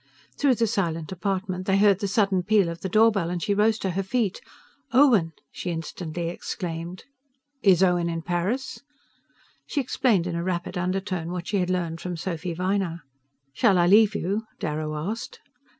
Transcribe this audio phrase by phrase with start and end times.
[0.35, 3.53] Through the silent apartment they heard the sudden peal of the door bell, and she
[3.53, 4.41] rose to her feet.
[4.91, 7.03] "Owen!" she instantly exclaimed.
[7.61, 8.81] "Is Owen in Paris?"
[9.67, 13.03] She explained in a rapid undertone what she had learned from Sophy Viner.
[13.53, 15.39] "Shall I leave you?" Darrow asked.